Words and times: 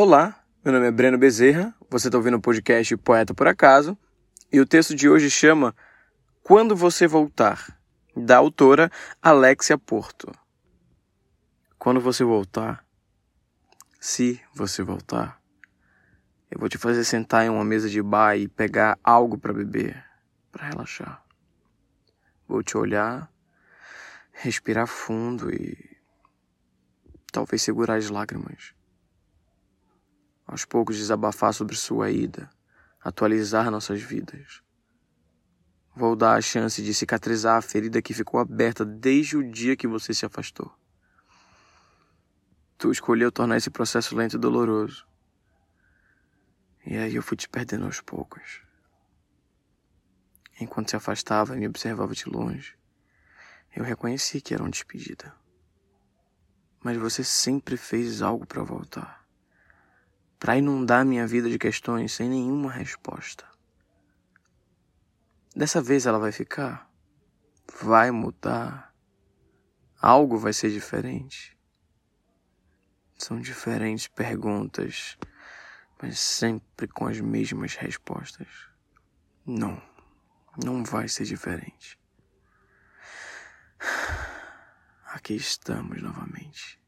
Olá, 0.00 0.44
meu 0.64 0.72
nome 0.72 0.86
é 0.86 0.92
Breno 0.92 1.18
Bezerra, 1.18 1.74
você 1.90 2.06
está 2.06 2.16
ouvindo 2.16 2.36
o 2.36 2.40
podcast 2.40 2.96
Poeta 2.98 3.34
por 3.34 3.48
Acaso, 3.48 3.98
e 4.52 4.60
o 4.60 4.64
texto 4.64 4.94
de 4.94 5.08
hoje 5.08 5.28
chama 5.28 5.74
Quando 6.40 6.76
Você 6.76 7.04
Voltar, 7.08 7.76
da 8.16 8.36
autora 8.36 8.92
Alexia 9.20 9.76
Porto. 9.76 10.30
Quando 11.76 12.00
você 12.00 12.22
voltar, 12.22 12.86
se 13.98 14.40
você 14.54 14.84
voltar, 14.84 15.42
eu 16.48 16.60
vou 16.60 16.68
te 16.68 16.78
fazer 16.78 17.02
sentar 17.02 17.44
em 17.44 17.48
uma 17.48 17.64
mesa 17.64 17.90
de 17.90 18.00
bar 18.00 18.36
e 18.36 18.46
pegar 18.46 18.96
algo 19.02 19.36
para 19.36 19.52
beber, 19.52 20.00
para 20.52 20.68
relaxar. 20.68 21.24
Vou 22.46 22.62
te 22.62 22.78
olhar, 22.78 23.28
respirar 24.30 24.86
fundo 24.86 25.52
e 25.52 25.76
talvez 27.32 27.62
segurar 27.62 27.96
as 27.96 28.08
lágrimas 28.08 28.78
aos 30.48 30.64
poucos 30.64 30.96
desabafar 30.96 31.52
sobre 31.52 31.76
sua 31.76 32.10
ida, 32.10 32.48
atualizar 33.04 33.70
nossas 33.70 34.00
vidas. 34.00 34.62
Vou 35.94 36.16
dar 36.16 36.36
a 36.36 36.40
chance 36.40 36.82
de 36.82 36.94
cicatrizar 36.94 37.58
a 37.58 37.62
ferida 37.62 38.00
que 38.00 38.14
ficou 38.14 38.40
aberta 38.40 38.82
desde 38.82 39.36
o 39.36 39.50
dia 39.50 39.76
que 39.76 39.86
você 39.86 40.14
se 40.14 40.24
afastou. 40.24 40.74
Tu 42.78 42.90
escolheu 42.90 43.30
tornar 43.30 43.58
esse 43.58 43.68
processo 43.68 44.16
lento 44.16 44.36
e 44.36 44.38
doloroso. 44.38 45.06
E 46.86 46.96
aí 46.96 47.14
eu 47.14 47.22
fui 47.22 47.36
te 47.36 47.48
perdendo 47.48 47.84
aos 47.84 48.00
poucos. 48.00 48.62
Enquanto 50.58 50.90
se 50.90 50.96
afastava 50.96 51.54
e 51.54 51.58
me 51.58 51.68
observava 51.68 52.14
de 52.14 52.26
longe, 52.26 52.74
eu 53.76 53.84
reconheci 53.84 54.40
que 54.40 54.54
era 54.54 54.62
uma 54.62 54.70
despedida. 54.70 55.34
Mas 56.82 56.96
você 56.96 57.22
sempre 57.22 57.76
fez 57.76 58.22
algo 58.22 58.46
para 58.46 58.62
voltar 58.62 59.27
para 60.38 60.56
inundar 60.56 61.04
minha 61.04 61.26
vida 61.26 61.50
de 61.50 61.58
questões 61.58 62.12
sem 62.12 62.28
nenhuma 62.28 62.70
resposta. 62.70 63.44
Dessa 65.54 65.82
vez 65.82 66.06
ela 66.06 66.18
vai 66.18 66.30
ficar? 66.30 66.88
Vai 67.82 68.10
mudar? 68.10 68.94
Algo 70.00 70.38
vai 70.38 70.52
ser 70.52 70.70
diferente? 70.70 71.58
São 73.16 73.40
diferentes 73.40 74.06
perguntas, 74.06 75.18
mas 76.00 76.20
sempre 76.20 76.86
com 76.86 77.08
as 77.08 77.20
mesmas 77.20 77.74
respostas. 77.74 78.46
Não, 79.44 79.82
não 80.62 80.84
vai 80.84 81.08
ser 81.08 81.24
diferente. 81.24 81.98
Aqui 85.06 85.34
estamos 85.34 86.00
novamente. 86.00 86.78